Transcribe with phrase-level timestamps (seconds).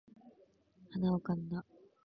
[0.89, 1.63] 鼻をかんだ